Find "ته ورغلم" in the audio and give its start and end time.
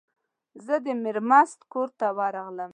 1.99-2.69